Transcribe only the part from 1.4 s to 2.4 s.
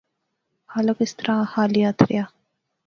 خالی ہتھ ریا